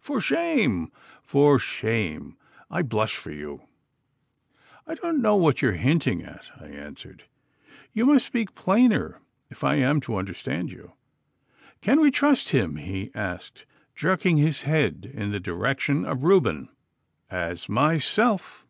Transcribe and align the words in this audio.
For 0.00 0.18
shame! 0.18 0.90
For 1.22 1.58
shame! 1.58 2.38
I 2.70 2.80
blush 2.80 3.16
for 3.16 3.32
you!' 3.32 3.64
'I 4.86 4.94
don't 4.94 5.20
know 5.20 5.36
what 5.36 5.60
you 5.60 5.68
are 5.68 5.72
hinting 5.72 6.22
at,' 6.22 6.50
I 6.58 6.68
answered. 6.68 7.24
'You 7.92 8.06
must 8.06 8.24
speak 8.24 8.54
plainer 8.54 9.20
if 9.50 9.62
I 9.62 9.74
am 9.74 10.00
to 10.00 10.16
understand 10.16 10.70
you.' 10.72 10.94
'Can 11.82 12.00
we 12.00 12.10
trust 12.10 12.48
him?' 12.48 12.76
he 12.76 13.10
asked, 13.14 13.66
jerking 13.94 14.38
his 14.38 14.62
head 14.62 15.10
in 15.12 15.32
the 15.32 15.38
direction 15.38 16.06
of 16.06 16.22
Reuben. 16.24 16.70
'As 17.30 17.68
myself. 17.68 18.62